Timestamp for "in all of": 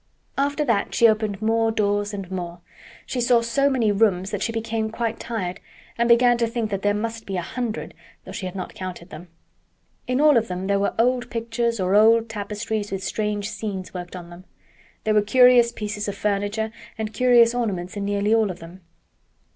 10.07-10.47